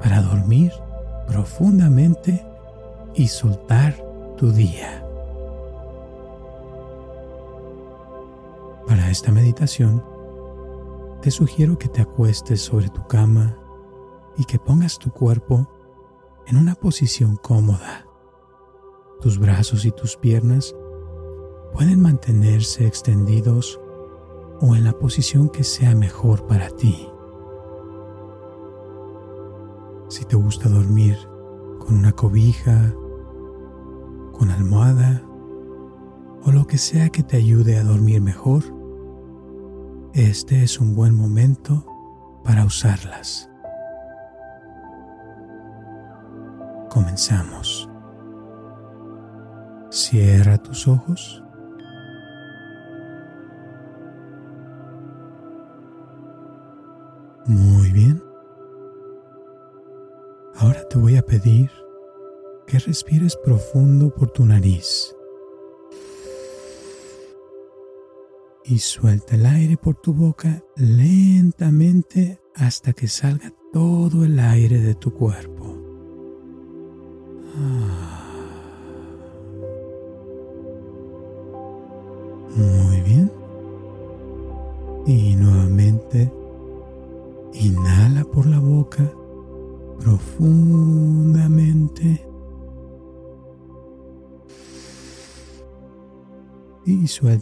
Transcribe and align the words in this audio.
para 0.00 0.22
dormir 0.22 0.72
profundamente 1.26 2.44
y 3.14 3.28
soltar 3.28 3.94
tu 4.36 4.50
día. 4.52 5.04
Para 8.86 9.10
esta 9.10 9.30
meditación, 9.30 10.02
te 11.22 11.30
sugiero 11.30 11.78
que 11.78 11.88
te 11.88 12.00
acuestes 12.00 12.60
sobre 12.60 12.88
tu 12.88 13.06
cama 13.06 13.56
y 14.36 14.44
que 14.44 14.58
pongas 14.58 14.98
tu 14.98 15.10
cuerpo 15.12 15.68
en 16.46 16.56
una 16.56 16.74
posición 16.74 17.36
cómoda. 17.36 18.06
Tus 19.20 19.38
brazos 19.38 19.84
y 19.84 19.92
tus 19.92 20.16
piernas 20.16 20.74
pueden 21.74 22.00
mantenerse 22.00 22.86
extendidos 22.86 23.80
o 24.60 24.74
en 24.74 24.84
la 24.84 24.92
posición 24.92 25.48
que 25.48 25.62
sea 25.62 25.94
mejor 25.94 26.46
para 26.46 26.70
ti. 26.70 27.08
Si 30.10 30.24
te 30.24 30.34
gusta 30.34 30.68
dormir 30.68 31.16
con 31.78 31.96
una 31.96 32.10
cobija, 32.10 32.92
con 34.32 34.50
almohada 34.50 35.22
o 36.42 36.50
lo 36.50 36.66
que 36.66 36.78
sea 36.78 37.10
que 37.10 37.22
te 37.22 37.36
ayude 37.36 37.78
a 37.78 37.84
dormir 37.84 38.20
mejor, 38.20 38.64
este 40.12 40.64
es 40.64 40.80
un 40.80 40.96
buen 40.96 41.14
momento 41.14 41.86
para 42.42 42.64
usarlas. 42.64 43.48
Comenzamos. 46.88 47.88
Cierra 49.90 50.58
tus 50.58 50.88
ojos. 50.88 51.44
Muy 57.46 57.92
bien. 57.92 58.29
Te 60.88 60.98
voy 60.98 61.16
a 61.16 61.22
pedir 61.22 61.70
que 62.66 62.78
respires 62.78 63.36
profundo 63.36 64.14
por 64.14 64.30
tu 64.30 64.44
nariz. 64.44 65.14
Y 68.64 68.78
suelta 68.78 69.34
el 69.34 69.46
aire 69.46 69.76
por 69.76 69.96
tu 69.96 70.14
boca 70.14 70.64
lentamente 70.76 72.40
hasta 72.54 72.92
que 72.92 73.08
salga 73.08 73.52
todo 73.72 74.24
el 74.24 74.38
aire 74.38 74.78
de 74.78 74.94
tu 74.94 75.12
cuerpo. 75.12 75.59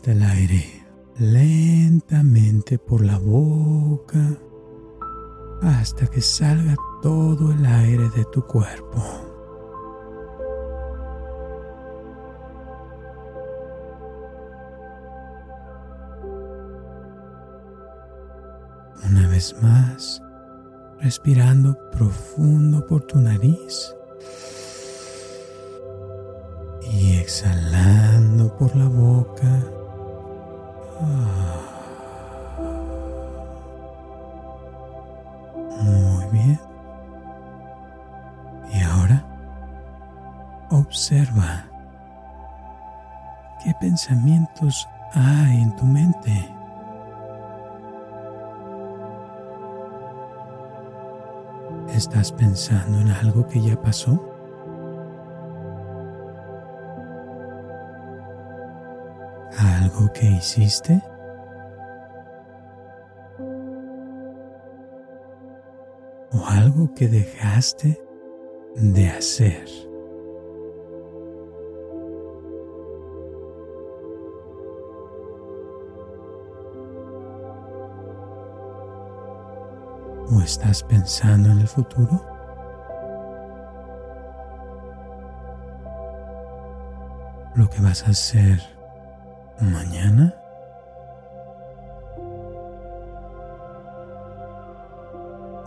El 0.06 0.22
aire 0.22 0.64
lentamente 1.18 2.78
por 2.78 3.04
la 3.04 3.18
boca 3.18 4.38
hasta 5.62 6.06
que 6.06 6.20
salga 6.20 6.76
todo 7.02 7.52
el 7.52 7.66
aire 7.66 8.08
de 8.10 8.24
tu 8.26 8.42
cuerpo. 8.46 9.02
Una 19.04 19.28
vez 19.28 19.54
más, 19.60 20.22
respirando 21.00 21.76
profundo 21.90 22.86
por 22.86 23.02
tu 23.02 23.20
nariz 23.20 23.94
y 26.92 27.16
exhalando 27.16 28.56
por 28.56 28.74
la 28.76 28.86
boca. 28.88 29.77
Muy 35.80 36.26
bien. 36.32 36.60
Y 38.72 38.80
ahora 38.82 39.24
observa 40.70 41.64
qué 43.62 43.72
pensamientos 43.80 44.88
hay 45.12 45.62
en 45.62 45.76
tu 45.76 45.84
mente. 45.84 46.54
¿Estás 51.88 52.32
pensando 52.32 53.00
en 53.00 53.10
algo 53.10 53.46
que 53.46 53.60
ya 53.60 53.80
pasó? 53.80 54.37
¿Algo 59.98 60.12
que 60.12 60.26
hiciste? 60.26 61.02
¿O 66.30 66.46
algo 66.46 66.94
que 66.94 67.08
dejaste 67.08 68.00
de 68.76 69.08
hacer? 69.08 69.64
¿O 80.30 80.40
estás 80.40 80.84
pensando 80.84 81.50
en 81.50 81.58
el 81.58 81.66
futuro? 81.66 82.22
¿Lo 87.56 87.68
que 87.68 87.80
vas 87.80 88.04
a 88.04 88.10
hacer 88.10 88.78
mañana? 89.60 89.87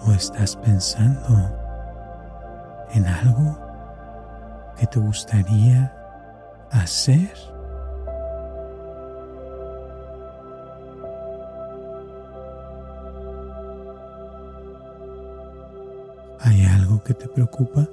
¿O 0.05 0.11
estás 0.13 0.55
pensando 0.55 1.49
en 2.93 3.05
algo 3.05 3.57
que 4.77 4.87
te 4.87 4.99
gustaría 4.99 5.93
hacer? 6.71 7.33
¿Hay 16.39 16.65
algo 16.65 17.03
que 17.03 17.13
te 17.13 17.27
preocupa? 17.27 17.85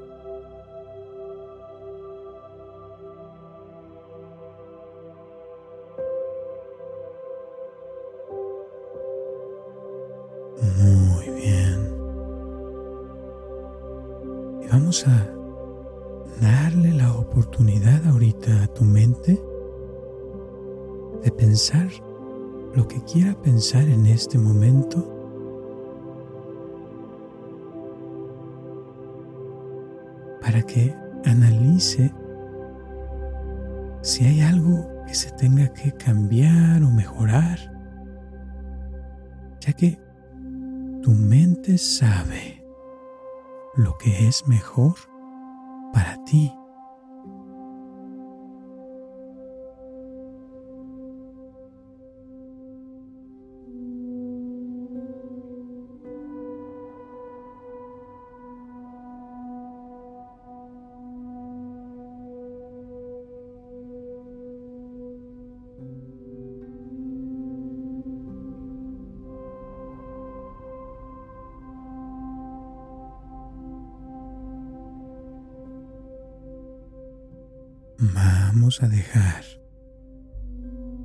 Vamos 78.00 78.80
a 78.80 78.88
dejar 78.88 79.44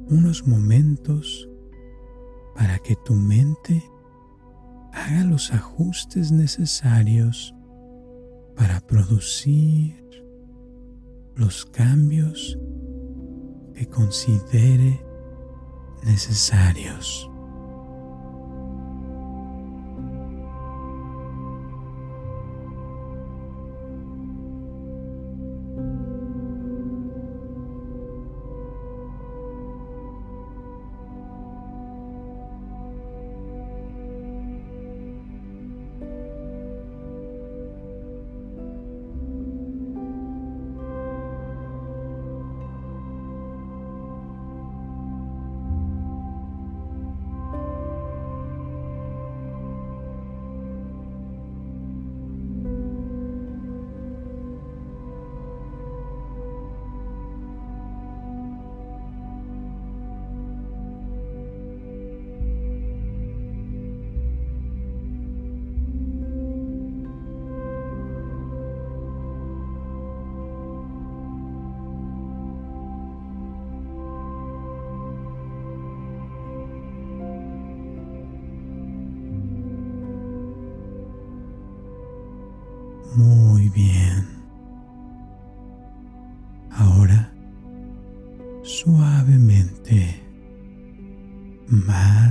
unos 0.09 0.45
momentos 0.45 1.49
para 2.55 2.77
que 2.77 2.95
tu 3.03 3.15
mente 3.15 3.83
haga 4.91 5.23
los 5.23 5.51
ajustes 5.51 6.31
necesarios 6.31 7.55
para 8.55 8.79
producir 8.79 9.95
los 11.35 11.65
cambios 11.65 12.59
que 13.73 13.87
considere 13.87 15.03
necesarios. 16.03 17.27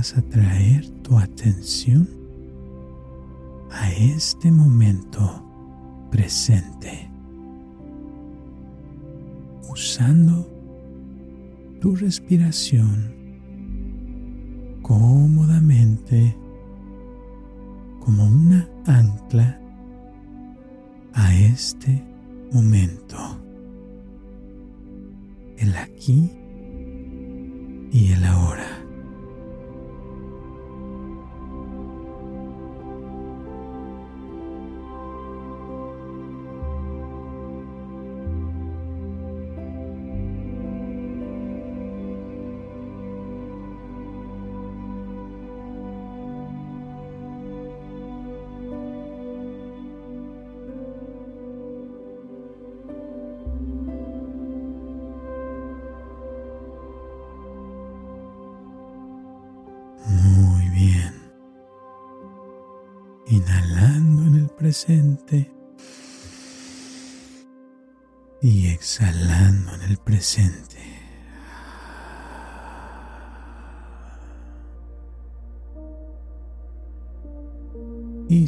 Vas 0.03 0.17
a 0.17 0.21
traer 0.23 0.89
tu 1.01 1.17
atención 1.17 2.05
a 3.71 3.89
este 3.93 4.51
momento 4.51 5.41
presente, 6.11 7.09
usando 9.69 10.45
tu 11.79 11.95
respiración 11.95 13.15
cómodamente 14.81 16.35
como 18.01 18.25
una 18.25 18.67
ancla 18.85 19.57
a 21.13 21.33
este 21.33 22.03
momento, 22.51 23.17
el 25.59 25.73
aquí 25.77 26.29
y 27.93 28.11
el 28.11 28.25
ahora. 28.25 28.82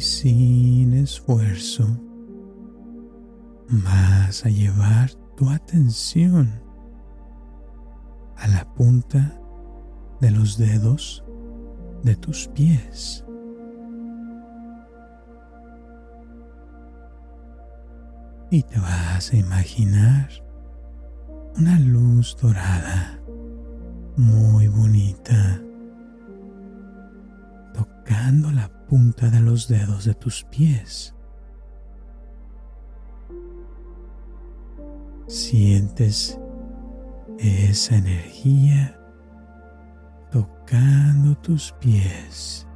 Sin 0.06 0.92
esfuerzo 0.92 1.84
vas 3.68 4.46
a 4.46 4.48
llevar 4.48 5.10
tu 5.36 5.50
atención 5.50 6.48
a 8.36 8.46
la 8.46 8.72
punta 8.74 9.40
de 10.20 10.30
los 10.30 10.56
dedos 10.58 11.24
de 12.04 12.14
tus 12.14 12.46
pies. 12.48 13.24
y 18.48 18.62
te 18.62 18.78
vas 18.78 19.32
a 19.32 19.36
imaginar 19.36 20.28
una 21.56 21.80
luz 21.80 22.36
dorada 22.40 23.20
muy 24.16 24.68
bonita 24.68 25.60
tocando 27.74 28.52
la 28.52 28.75
punta 28.88 29.28
de 29.28 29.40
los 29.40 29.68
dedos 29.68 30.04
de 30.04 30.14
tus 30.14 30.44
pies. 30.44 31.14
Sientes 35.26 36.38
esa 37.38 37.96
energía 37.96 38.98
tocando 40.30 41.36
tus 41.38 41.72
pies 41.80 42.66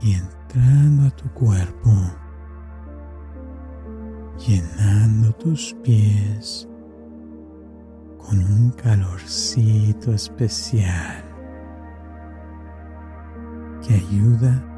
y 0.00 0.14
entrando 0.14 1.08
a 1.08 1.10
tu 1.10 1.28
cuerpo 1.32 1.90
llenando 4.46 5.32
tus 5.34 5.74
pies 5.82 6.68
con 8.18 8.38
un 8.38 8.70
calorcito 8.70 10.12
especial 10.12 11.24
que 13.86 13.94
ayuda 13.94 14.73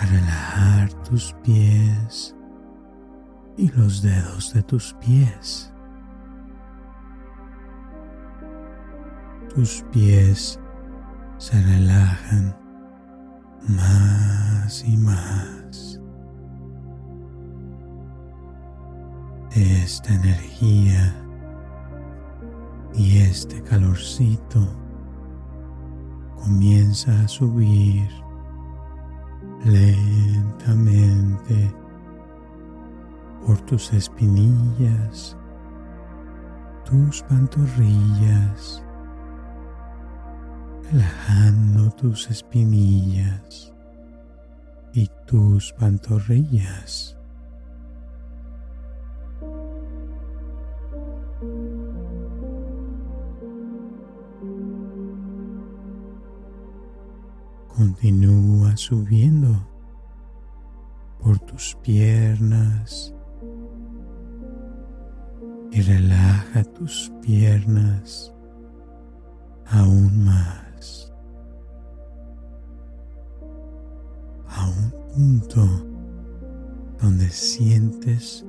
a 0.00 0.06
relajar 0.06 0.92
tus 1.04 1.34
pies 1.42 2.34
y 3.56 3.68
los 3.72 4.00
dedos 4.00 4.54
de 4.54 4.62
tus 4.62 4.94
pies. 4.94 5.72
Tus 9.54 9.84
pies 9.92 10.58
se 11.36 11.60
relajan 11.62 12.56
más 13.68 14.82
y 14.84 14.96
más 14.96 16.00
esta 19.52 20.14
energía 20.14 21.14
y 22.94 23.18
este 23.18 23.62
calorcito 23.62 24.66
comienza 26.36 27.20
a 27.20 27.28
subir 27.28 28.08
lentamente 29.64 31.20
por 33.46 33.60
tus 33.62 33.92
espinillas, 33.92 35.36
tus 36.84 37.22
pantorrillas, 37.22 38.82
relajando 40.90 41.90
tus 41.90 42.30
espinillas 42.30 43.72
y 44.92 45.08
tus 45.26 45.72
pantorrillas. 45.74 47.19
Continúa 57.80 58.76
subiendo 58.76 59.48
por 61.18 61.38
tus 61.38 61.74
piernas 61.82 63.14
y 65.72 65.80
relaja 65.80 66.62
tus 66.62 67.10
piernas 67.22 68.34
aún 69.64 70.26
más. 70.26 71.10
A 74.46 74.68
un 74.68 74.90
punto 75.14 75.66
donde 77.00 77.30
sientes 77.30 78.44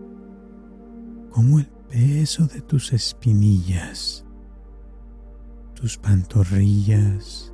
como 1.29 1.59
el 1.59 1.67
peso 1.89 2.47
de 2.47 2.59
tus 2.59 2.91
espinillas, 2.91 4.25
tus 5.73 5.97
pantorrillas 5.97 7.50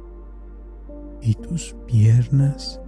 y 1.22 1.34
tus 1.36 1.76
piernas 1.88 2.80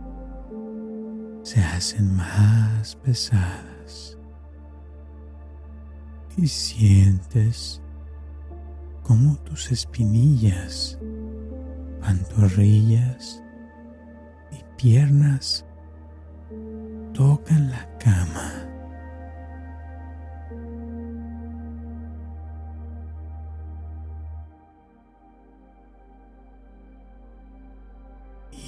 se 1.44 1.62
hacen 1.62 2.16
más 2.16 2.96
pesadas 2.98 4.18
y 6.38 6.48
sientes 6.48 7.82
como 9.04 9.36
tus 9.38 9.72
espinillas, 9.72 11.00
pantorrillas 12.00 13.44
y 14.52 14.64
piernas 14.78 15.66
tocan 17.14 17.72
la 17.72 17.98
cama. 17.98 18.59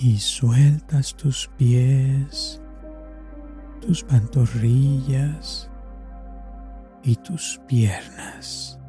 Y 0.03 0.17
sueltas 0.17 1.15
tus 1.15 1.47
pies, 1.57 2.59
tus 3.81 4.03
pantorrillas 4.03 5.69
y 7.03 7.15
tus 7.17 7.61
piernas. 7.67 8.79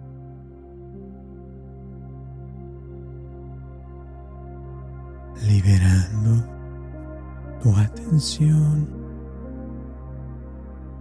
Liberando 5.46 6.46
tu 7.62 7.76
atención 7.76 8.88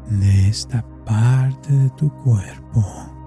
de 0.10 0.50
esta 0.50 0.84
parte 1.06 1.72
de 1.72 1.90
tu 1.92 2.14
cuerpo. 2.24 3.21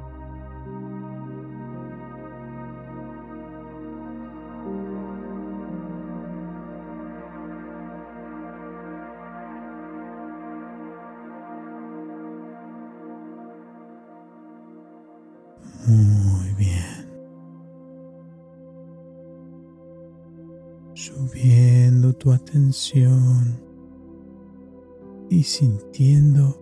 Y 25.30 25.44
sintiendo 25.44 26.60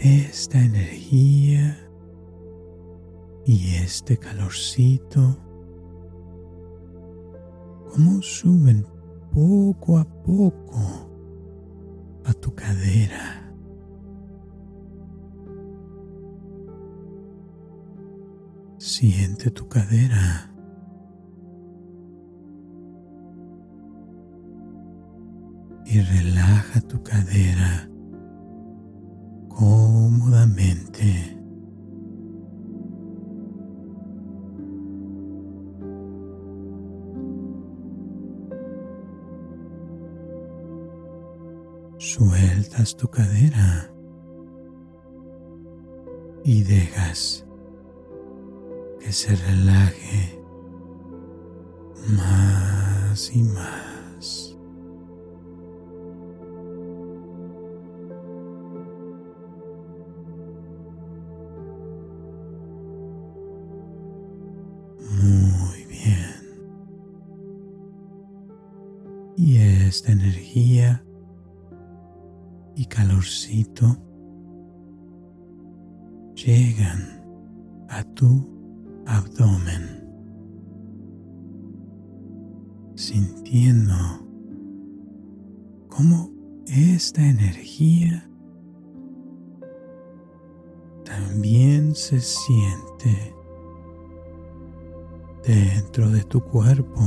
esta 0.00 0.60
energía 0.60 1.78
y 3.46 3.76
este 3.76 4.16
calorcito, 4.16 5.38
como 7.88 8.20
suben 8.20 8.84
poco 9.32 9.98
a 9.98 10.04
poco 10.04 11.08
a 12.24 12.32
tu 12.32 12.52
cadera. 12.52 13.54
Siente 18.78 19.52
tu 19.52 19.68
cadera. 19.68 20.49
Y 25.92 26.00
relaja 26.02 26.80
tu 26.82 27.02
cadera 27.02 27.90
cómodamente. 29.48 31.36
Sueltas 41.98 42.96
tu 42.96 43.08
cadera 43.08 43.92
y 46.44 46.62
dejas 46.62 47.44
que 49.00 49.12
se 49.12 49.34
relaje 49.34 50.40
más 52.16 53.32
y 53.34 53.42
más. 53.42 53.79
Energía 70.10 71.04
y 72.76 72.86
calorcito 72.86 73.96
llegan 76.34 77.24
a 77.88 78.02
tu 78.14 78.48
abdomen, 79.06 80.08
sintiendo 82.94 83.94
cómo 85.88 86.30
esta 86.66 87.26
energía 87.26 88.30
también 91.04 91.94
se 91.94 92.20
siente 92.20 93.34
dentro 95.44 96.08
de 96.10 96.22
tu 96.22 96.40
cuerpo, 96.40 97.00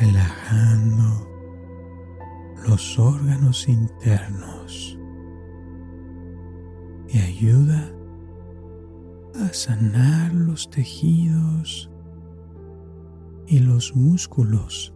relajando 0.00 1.28
los 2.66 2.98
órganos 2.98 3.68
internos 3.68 4.98
y 7.08 7.18
ayuda 7.18 7.92
a 9.34 9.52
sanar 9.52 10.34
los 10.34 10.68
tejidos 10.70 11.90
y 13.46 13.60
los 13.60 13.96
músculos 13.96 14.94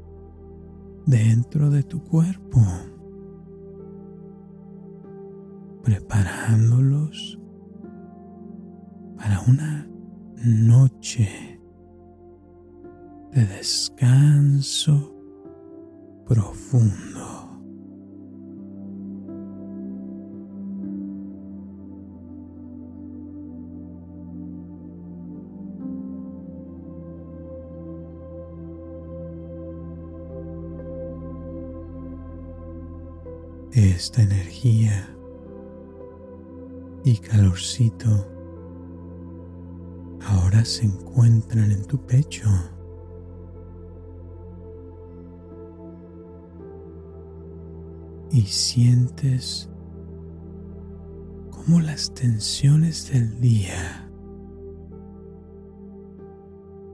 dentro 1.06 1.70
de 1.70 1.82
tu 1.82 2.02
cuerpo, 2.04 2.60
preparándolos 5.82 7.38
para 9.16 9.40
una 9.40 9.88
noche 10.44 11.51
de 13.32 13.46
descanso 13.46 15.14
profundo. 16.26 17.12
esta 33.74 34.22
energía 34.22 35.08
y 37.04 37.16
calorcito 37.16 38.28
ahora 40.26 40.64
se 40.64 40.84
encuentran 40.84 41.72
en 41.72 41.84
tu 41.84 41.98
pecho. 42.06 42.48
Y 48.32 48.42
sientes 48.42 49.68
como 51.50 51.80
las 51.80 52.12
tensiones 52.14 53.12
del 53.12 53.40
día 53.40 54.10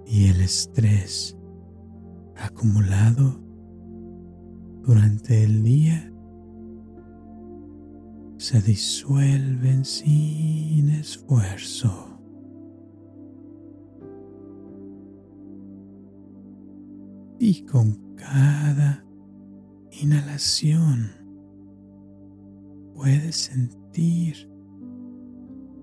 y 0.04 0.28
el 0.28 0.40
estrés 0.40 1.38
acumulado 2.36 3.40
durante 4.82 5.44
el 5.44 5.62
día 5.62 6.12
se 8.38 8.60
disuelven 8.62 9.84
sin 9.84 10.88
esfuerzo. 10.90 12.20
Y 17.38 17.64
con 17.64 18.14
cada 18.16 19.04
inhalación 19.90 21.27
puedes 22.98 23.36
sentir 23.36 24.50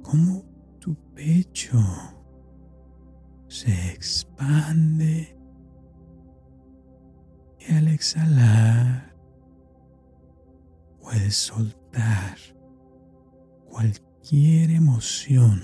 cómo 0.04 0.44
tu 0.80 0.96
pecho 1.14 1.80
se 3.48 3.72
expande 3.94 5.40
y 7.58 7.74
al 7.74 7.88
exhalar 7.88 9.16
puedes 11.02 11.38
soltar 11.38 12.36
cualquier 13.72 14.72
emoción 14.72 15.64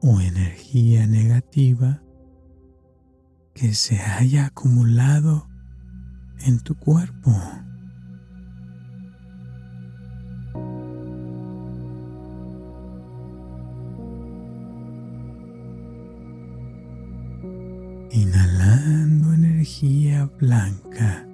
o 0.00 0.18
energía 0.22 1.06
negativa 1.06 2.02
que 3.52 3.74
se 3.74 3.98
haya 3.98 4.46
acumulado 4.46 5.46
en 6.38 6.58
tu 6.60 6.74
cuerpo. 6.74 7.32
Energía 19.66 20.30
blanca 20.38 21.26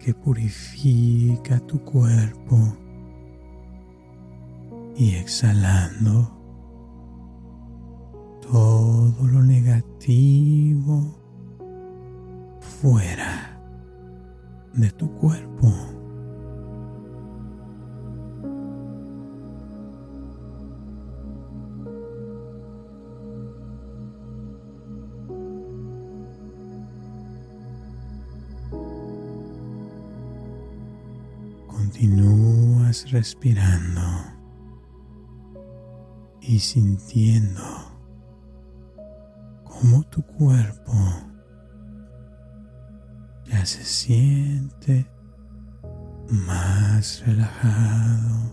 que 0.00 0.12
purifica 0.12 1.60
tu 1.60 1.78
cuerpo 1.84 2.76
y 4.96 5.14
exhalando 5.14 6.28
todo 8.42 9.28
lo 9.28 9.42
negativo 9.44 11.16
fuera 12.60 13.60
de 14.74 14.90
tu 14.90 15.08
cuerpo. 15.18 15.95
Respirando 33.08 34.02
y 36.40 36.58
sintiendo 36.58 37.62
cómo 39.62 40.02
tu 40.10 40.22
cuerpo 40.22 40.92
ya 43.44 43.64
se 43.64 43.84
siente 43.84 45.08
más 46.28 47.24
relajado. 47.24 48.52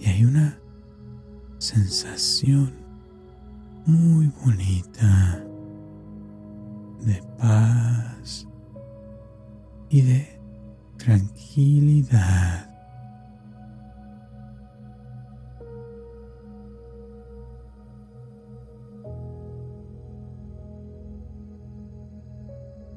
Y 0.00 0.06
hay 0.06 0.24
una 0.24 0.58
sensación 1.58 2.74
muy 3.86 4.26
bonita 4.44 5.40
de 7.00 7.22
paz 7.38 8.48
y 9.92 10.00
de 10.00 10.26
tranquilidad. 10.96 12.66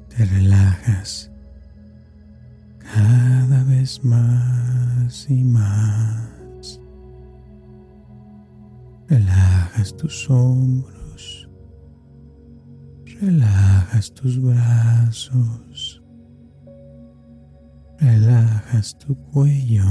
Te 0.08 0.24
relajas 0.24 1.30
cada 2.78 3.62
vez 3.64 4.02
más 4.02 5.28
y 5.28 5.44
más. 5.44 6.80
Relajas 9.08 9.94
tus 9.98 10.30
hombros. 10.30 11.46
Relajas 13.20 14.14
tus 14.14 14.40
brazos. 14.40 16.05
Relajas 17.98 18.96
tu 18.98 19.14
cuello. 19.32 19.84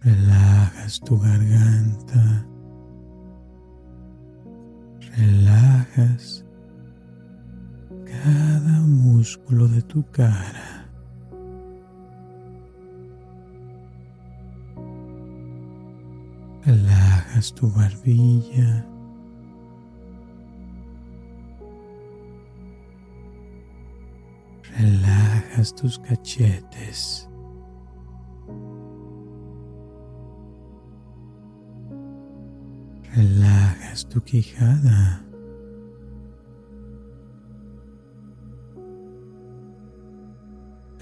Relajas 0.00 1.00
tu 1.00 1.18
garganta. 1.18 2.46
Relajas 5.16 6.44
cada 8.04 8.80
músculo 8.82 9.66
de 9.66 9.82
tu 9.82 10.04
cara. 10.12 10.88
Relajas 16.64 17.52
tu 17.54 17.68
barbilla. 17.70 18.95
Relajas 25.56 25.74
tus 25.74 25.98
cachetes. 25.98 27.28
Relajas 33.14 34.06
tu 34.06 34.20
quijada. 34.20 35.24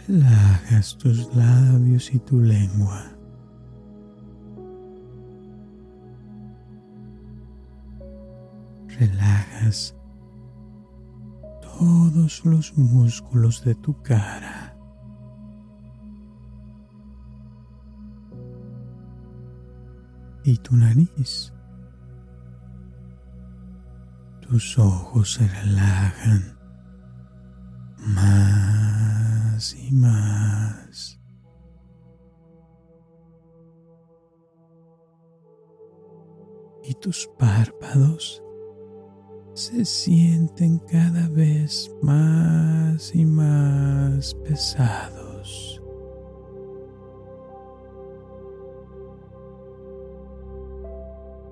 Relajas 0.07 0.97
tus 0.99 1.35
labios 1.35 2.15
y 2.15 2.21
tu 2.21 2.39
lengua. 2.39 3.11
Relajas 9.01 9.97
todos 11.79 12.45
los 12.45 12.77
músculos 12.77 13.65
de 13.65 13.75
tu 13.75 14.01
cara. 14.03 14.77
Y 20.45 20.59
tu 20.59 20.77
nariz. 20.77 21.53
Tus 24.41 24.79
ojos 24.79 25.33
se 25.35 25.49
relajan 25.49 26.59
más 27.99 29.75
y 29.75 29.91
más. 29.93 31.19
Y 36.83 36.95
tus 36.97 37.27
párpados 37.39 38.44
se 39.55 39.85
sienten 39.85 40.79
cada 40.81 41.29
vez 41.29 41.89
más 42.03 43.15
y 43.15 43.25
más 43.25 44.35
pesados. 44.35 45.81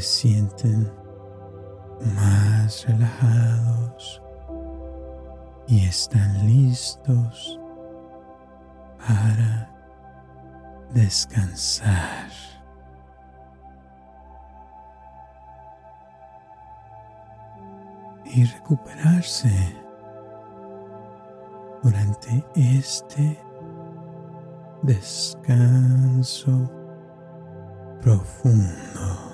se 0.00 0.06
sienten 0.06 0.90
más 2.16 2.86
relajados 2.86 4.22
y 5.66 5.84
están 5.86 6.46
listos 6.46 7.60
para 9.06 9.70
descansar. 10.94 12.30
Y 18.24 18.44
recuperarse 18.44 19.76
durante 21.82 22.44
este 22.54 23.38
descanso 24.82 26.70
profundo. 28.00 29.29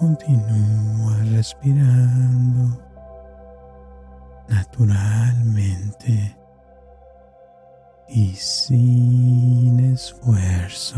Continúa 0.00 1.14
respirando 1.30 2.82
naturalmente 4.48 6.34
y 8.08 8.32
sin 8.34 9.92
esfuerzo. 9.92 10.96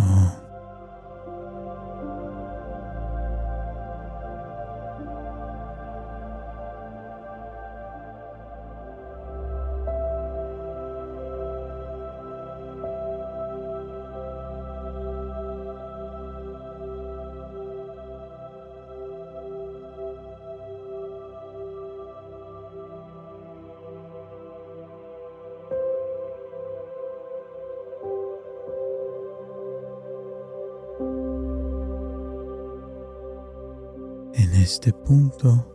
Este 34.62 34.92
punto 34.92 35.66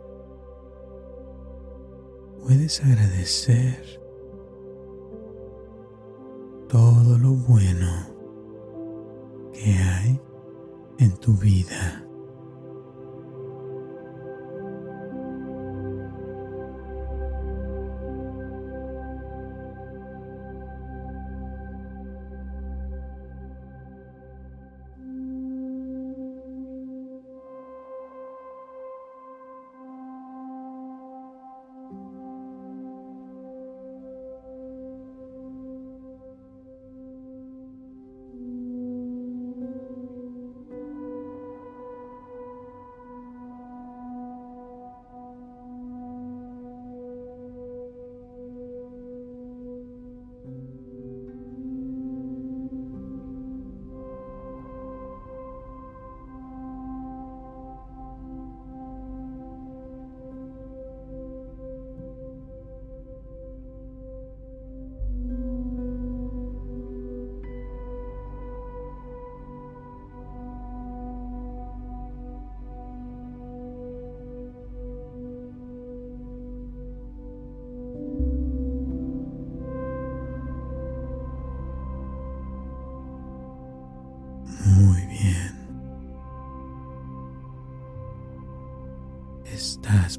puedes 2.42 2.82
agradecer 2.82 4.00
todo 6.70 7.18
lo 7.18 7.32
bueno 7.34 7.92
que 9.52 9.74
hay 9.74 10.18
en 10.98 11.14
tu 11.18 11.34
vida. 11.34 12.07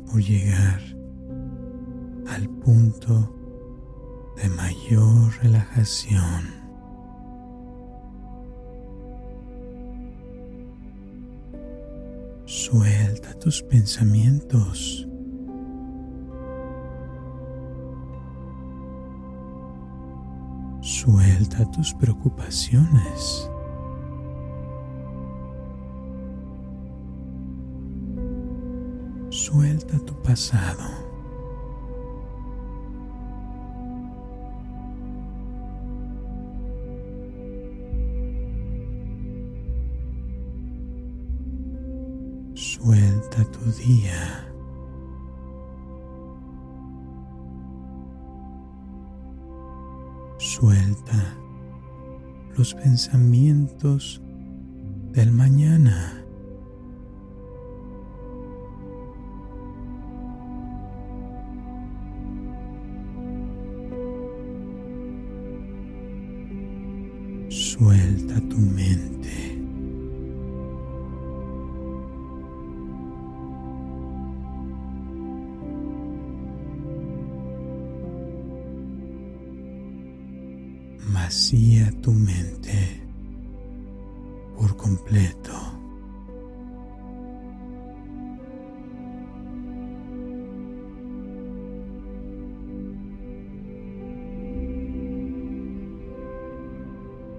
Por 0.10 0.22
llegar 0.22 0.82
al 2.28 2.50
punto 2.63 3.36
de 4.38 4.50
mayor 4.50 5.32
relajación. 5.41 6.60
Suelta 12.45 13.38
tus 13.39 13.62
pensamientos. 13.63 15.08
Suelta 20.82 21.69
tus 21.72 21.93
preocupaciones. 21.93 23.50
Pasado. 30.30 30.86
Suelta 42.54 43.44
tu 43.46 43.72
día. 43.72 44.46
Suelta 50.38 51.36
los 52.56 52.76
pensamientos 52.76 54.22
del 55.12 55.32
mañana. 55.32 56.19
Vacía 81.13 81.91
tu 82.02 82.12
mente 82.12 83.02
por 84.56 84.76
completo. 84.78 85.54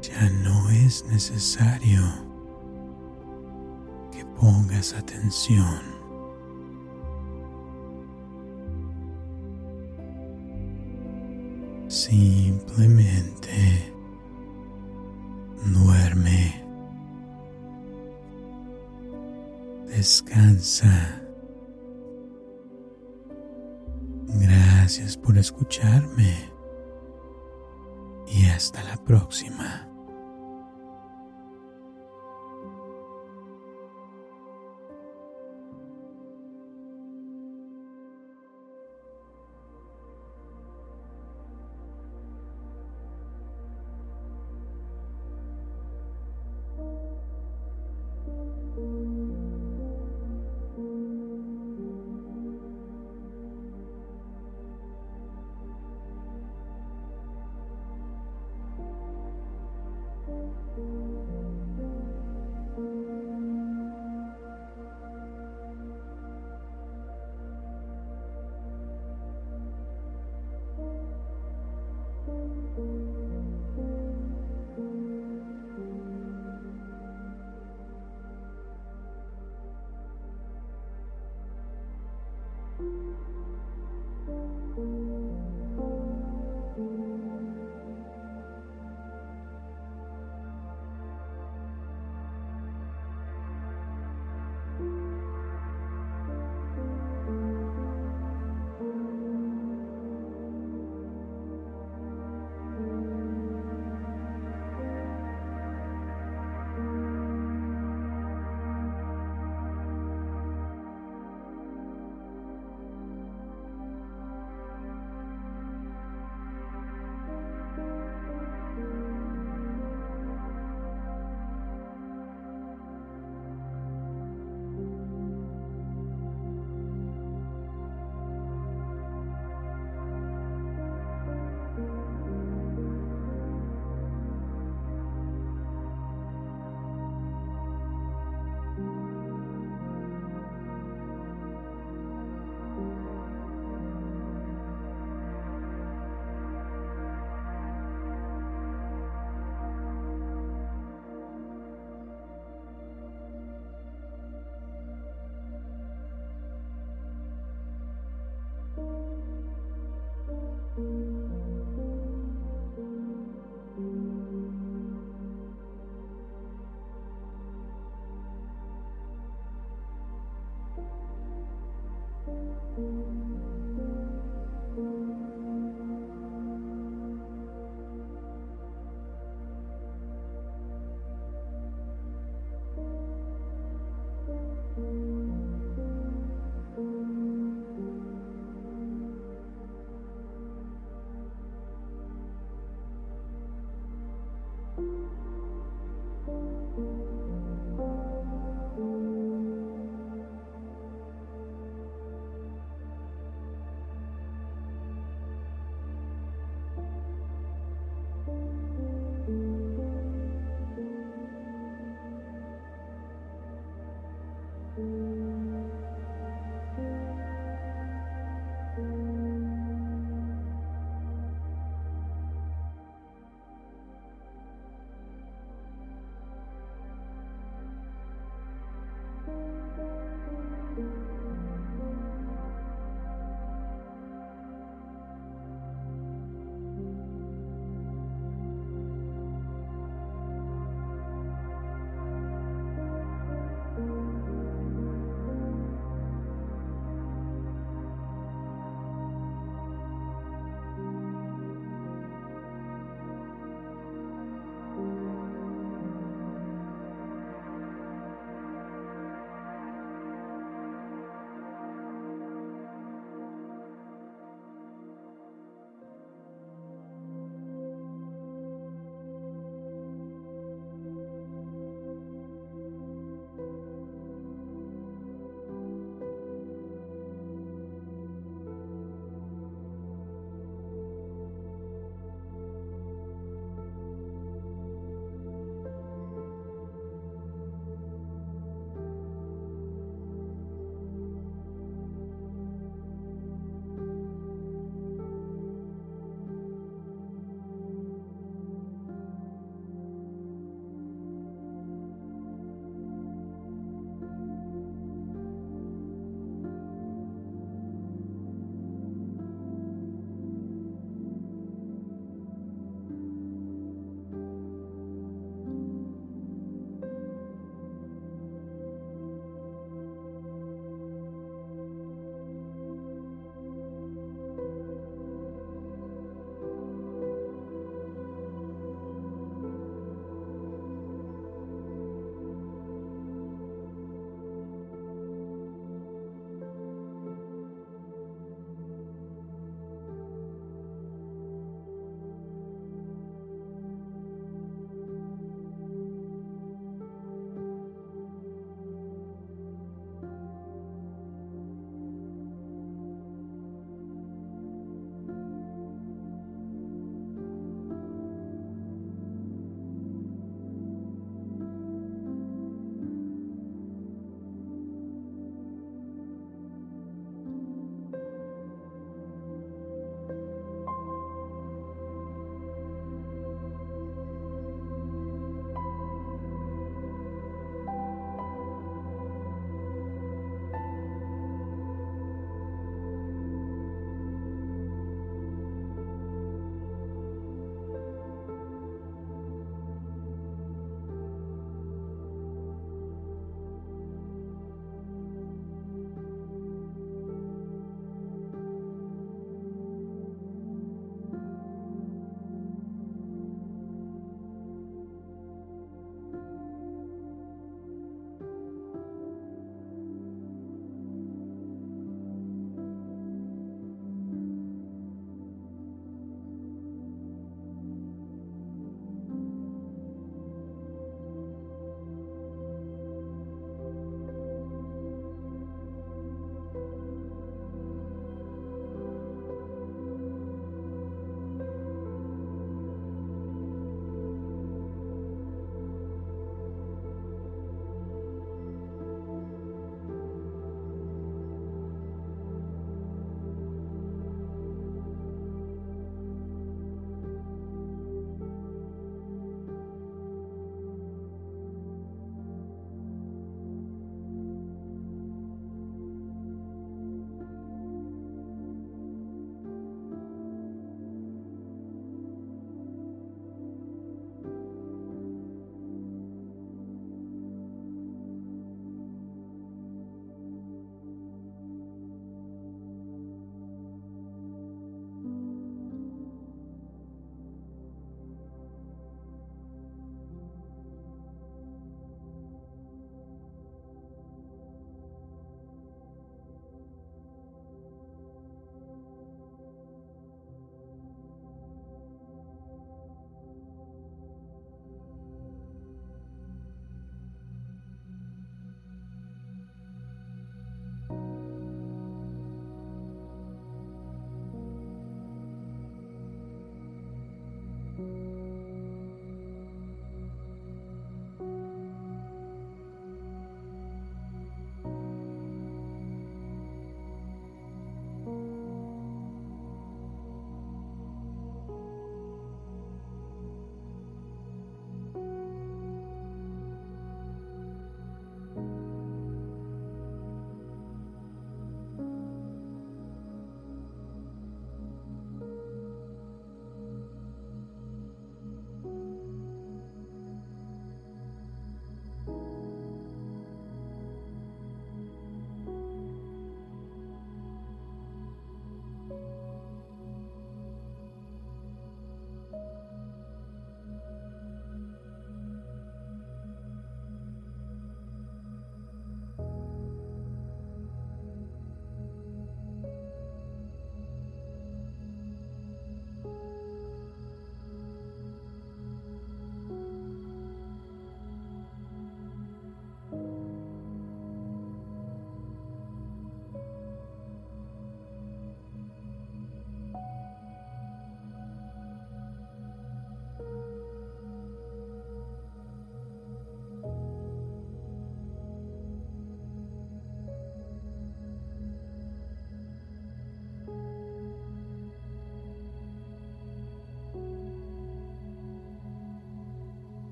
Ya 0.00 0.30
no 0.42 0.70
es 0.70 1.04
necesario 1.06 2.02
que 4.10 4.24
pongas 4.40 4.94
atención. 4.94 5.98
Simplemente 11.88 13.07
Descansa. 20.28 21.22
Gracias 24.26 25.16
por 25.16 25.38
escucharme 25.38 26.50
y 28.26 28.44
hasta 28.46 28.84
la 28.84 29.02
próxima. 29.04 29.57